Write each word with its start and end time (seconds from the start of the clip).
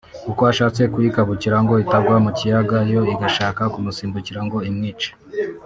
uko 0.31 0.41
ashatse 0.51 0.81
kuyikabukira 0.93 1.57
ngo 1.63 1.73
itagwa 1.83 2.15
mu 2.25 2.31
kiyaga 2.37 2.77
yo 2.93 3.01
igashaka 3.13 3.61
kumusimbukira 3.73 4.39
ngo 4.45 4.57
imwice 4.69 5.11